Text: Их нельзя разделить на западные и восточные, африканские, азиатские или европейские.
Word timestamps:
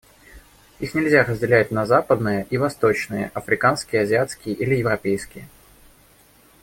Их 0.79 0.95
нельзя 0.95 1.23
разделить 1.23 1.69
на 1.69 1.85
западные 1.85 2.47
и 2.49 2.57
восточные, 2.57 3.29
африканские, 3.35 4.01
азиатские 4.01 4.55
или 4.55 4.73
европейские. 4.73 5.47